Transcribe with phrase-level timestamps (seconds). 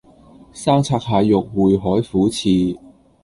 [0.51, 2.75] 生拆蟹肉燴海虎翅